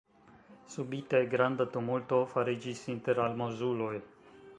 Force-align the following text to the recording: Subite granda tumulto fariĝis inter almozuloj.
Subite 0.75 1.19
granda 1.33 1.67
tumulto 1.75 2.21
fariĝis 2.31 2.81
inter 2.95 3.21
almozuloj. 3.27 3.93